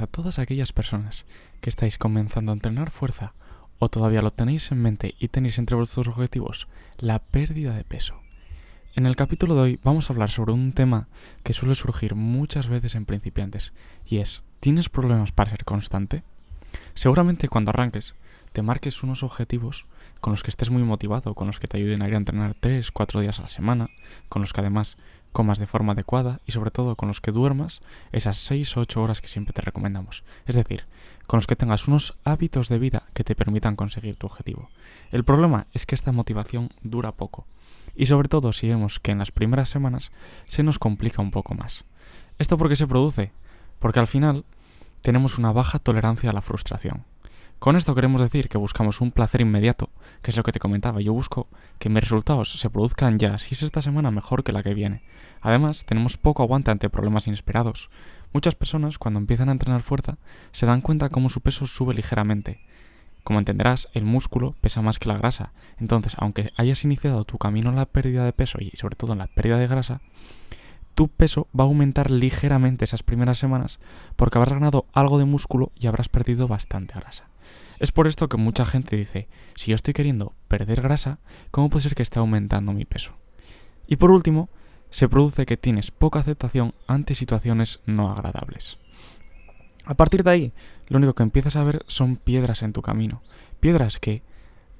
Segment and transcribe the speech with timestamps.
[0.00, 1.26] A todas aquellas personas
[1.60, 3.34] que estáis comenzando a entrenar fuerza
[3.78, 8.20] o todavía lo tenéis en mente y tenéis entre vuestros objetivos la pérdida de peso.
[8.94, 11.08] En el capítulo de hoy vamos a hablar sobre un tema
[11.42, 13.72] que suele surgir muchas veces en principiantes
[14.06, 16.22] y es, ¿tienes problemas para ser constante?
[16.94, 18.14] Seguramente cuando arranques
[18.52, 19.84] te marques unos objetivos
[20.22, 22.56] con los que estés muy motivado, con los que te ayuden a ir a entrenar
[22.58, 23.90] 3, 4 días a la semana,
[24.30, 24.96] con los que además
[25.36, 29.02] comas de forma adecuada y sobre todo con los que duermas esas 6 o 8
[29.02, 30.24] horas que siempre te recomendamos.
[30.46, 30.86] Es decir,
[31.26, 34.70] con los que tengas unos hábitos de vida que te permitan conseguir tu objetivo.
[35.12, 37.44] El problema es que esta motivación dura poco.
[37.94, 40.10] Y sobre todo si vemos que en las primeras semanas
[40.46, 41.84] se nos complica un poco más.
[42.38, 43.30] ¿Esto por qué se produce?
[43.78, 44.46] Porque al final
[45.02, 47.04] tenemos una baja tolerancia a la frustración.
[47.58, 49.90] Con esto queremos decir que buscamos un placer inmediato,
[50.22, 51.00] que es lo que te comentaba.
[51.00, 54.62] Yo busco que mis resultados se produzcan ya, si es esta semana mejor que la
[54.62, 55.02] que viene.
[55.40, 57.88] Además, tenemos poco aguante ante problemas inesperados.
[58.32, 60.18] Muchas personas, cuando empiezan a entrenar fuerza,
[60.52, 62.60] se dan cuenta cómo su peso sube ligeramente.
[63.24, 65.52] Como entenderás, el músculo pesa más que la grasa.
[65.78, 69.18] Entonces, aunque hayas iniciado tu camino en la pérdida de peso y sobre todo en
[69.18, 70.00] la pérdida de grasa,
[70.94, 73.80] tu peso va a aumentar ligeramente esas primeras semanas
[74.14, 77.28] porque habrás ganado algo de músculo y habrás perdido bastante grasa.
[77.78, 81.18] Es por esto que mucha gente dice, si yo estoy queriendo perder grasa,
[81.50, 83.12] ¿cómo puede ser que esté aumentando mi peso?
[83.86, 84.48] Y por último,
[84.90, 88.78] se produce que tienes poca aceptación ante situaciones no agradables.
[89.84, 90.52] A partir de ahí,
[90.88, 93.22] lo único que empiezas a ver son piedras en tu camino.
[93.60, 94.22] Piedras que,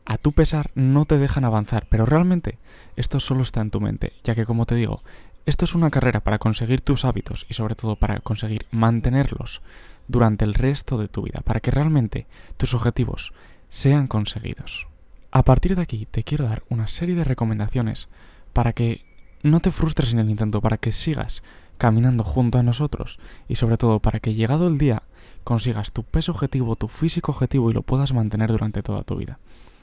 [0.05, 2.59] a tu pesar, no te dejan avanzar, pero realmente
[2.97, 5.03] esto solo está en tu mente, ya que como te digo,
[5.47, 9.63] esto es una carrera para conseguir tus hábitos y sobre todo para conseguir mantenerlos
[10.09, 13.33] durante el resto de tu vida, para que realmente tus objetivos
[13.69, 14.89] sean conseguidos.
[15.31, 18.09] A partir de aquí te quiero dar una serie de recomendaciones
[18.53, 19.05] para que
[19.43, 21.43] no te frustres en el intento, para que sigas
[21.79, 23.19] caminando junto a nosotros
[23.49, 25.03] y sobre todo para que llegado el día
[25.45, 29.39] consigas tu peso objetivo, tu físico objetivo y lo puedas mantener durante toda tu vida.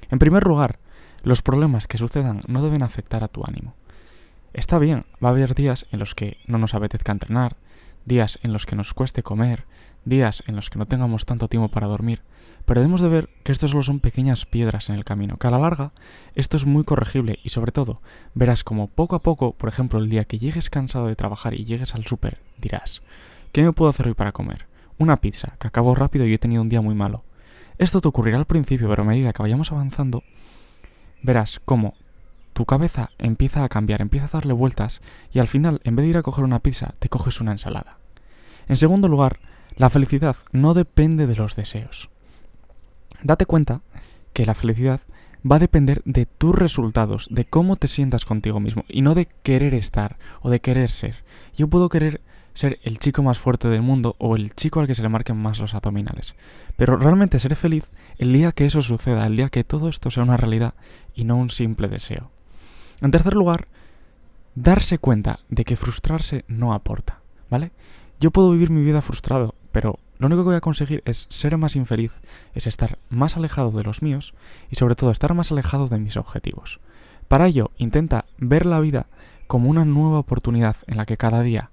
[0.09, 0.79] En primer lugar,
[1.23, 3.75] los problemas que sucedan no deben afectar a tu ánimo.
[4.53, 7.56] Está bien, va a haber días en los que no nos apetezca entrenar,
[8.05, 9.65] días en los que nos cueste comer,
[10.05, 12.21] días en los que no tengamos tanto tiempo para dormir,
[12.65, 15.51] pero debemos de ver que esto solo son pequeñas piedras en el camino, que a
[15.51, 15.91] la larga
[16.35, 18.01] esto es muy corregible y sobre todo
[18.33, 21.65] verás como poco a poco, por ejemplo, el día que llegues cansado de trabajar y
[21.65, 23.01] llegues al súper, dirás,
[23.51, 24.67] ¿qué me puedo hacer hoy para comer?
[24.97, 27.23] Una pizza, que acabo rápido y he tenido un día muy malo.
[27.77, 30.23] Esto te ocurrirá al principio, pero a medida que vayamos avanzando,
[31.23, 31.95] verás cómo
[32.53, 36.09] tu cabeza empieza a cambiar, empieza a darle vueltas y al final, en vez de
[36.11, 37.97] ir a coger una pizza, te coges una ensalada.
[38.67, 39.39] En segundo lugar,
[39.75, 42.09] la felicidad no depende de los deseos.
[43.23, 43.81] Date cuenta
[44.33, 45.01] que la felicidad
[45.49, 49.27] va a depender de tus resultados, de cómo te sientas contigo mismo y no de
[49.43, 51.23] querer estar o de querer ser.
[51.55, 52.21] Yo puedo querer
[52.53, 55.37] ser el chico más fuerte del mundo o el chico al que se le marquen
[55.37, 56.35] más los abdominales.
[56.77, 57.85] Pero realmente seré feliz
[58.17, 60.75] el día que eso suceda, el día que todo esto sea una realidad
[61.15, 62.31] y no un simple deseo.
[63.03, 63.67] En tercer lugar,
[64.55, 67.19] darse cuenta de que frustrarse no aporta,
[67.49, 67.73] ¿vale?
[68.21, 71.57] Yo puedo vivir mi vida frustrado, pero lo único que voy a conseguir es ser
[71.57, 72.13] más infeliz,
[72.55, 74.33] es estar más alejado de los míos
[74.71, 76.79] y sobre todo estar más alejado de mis objetivos.
[77.27, 79.07] Para ello, intenta ver la vida
[79.47, 81.71] como una nueva oportunidad en la que cada día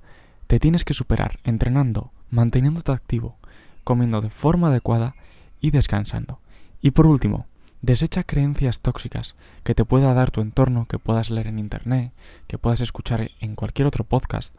[0.48, 3.36] te tienes que superar entrenando, manteniéndote activo,
[3.84, 5.14] comiendo de forma adecuada
[5.60, 6.40] y descansando.
[6.82, 7.46] Y por último,
[7.82, 12.12] desecha creencias tóxicas que te pueda dar tu entorno, que puedas leer en internet,
[12.46, 14.54] que puedas escuchar en cualquier otro podcast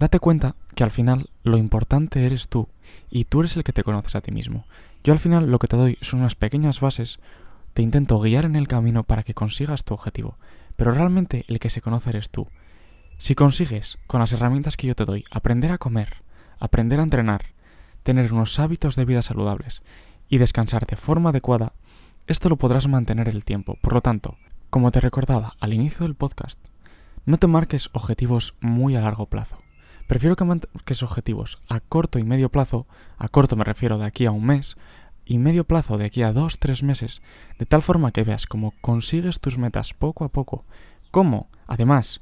[0.00, 2.70] Date cuenta que al final lo importante eres tú
[3.10, 4.64] y tú eres el que te conoces a ti mismo.
[5.04, 7.20] Yo al final lo que te doy son unas pequeñas bases,
[7.74, 10.38] te intento guiar en el camino para que consigas tu objetivo,
[10.76, 12.48] pero realmente el que se conoce eres tú.
[13.18, 16.22] Si consigues, con las herramientas que yo te doy, aprender a comer,
[16.58, 17.52] aprender a entrenar,
[18.02, 19.82] tener unos hábitos de vida saludables
[20.30, 21.74] y descansar de forma adecuada,
[22.30, 23.76] esto lo podrás mantener el tiempo.
[23.82, 24.36] Por lo tanto,
[24.70, 26.60] como te recordaba al inicio del podcast,
[27.26, 29.58] no te marques objetivos muy a largo plazo.
[30.06, 32.86] Prefiero que marques objetivos a corto y medio plazo,
[33.18, 34.76] a corto me refiero de aquí a un mes,
[35.24, 37.20] y medio plazo de aquí a dos, tres meses,
[37.58, 40.64] de tal forma que veas cómo consigues tus metas poco a poco,
[41.10, 42.20] cómo, además,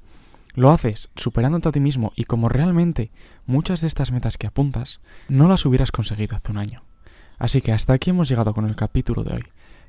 [0.54, 3.10] lo haces superándote a ti mismo y como realmente
[3.44, 6.82] muchas de estas metas que apuntas no las hubieras conseguido hace un año.
[7.38, 9.44] Así que hasta aquí hemos llegado con el capítulo de hoy.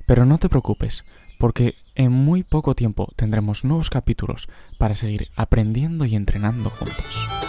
[0.09, 1.06] Pero no te preocupes,
[1.38, 7.49] porque en muy poco tiempo tendremos nuevos capítulos para seguir aprendiendo y entrenando juntos.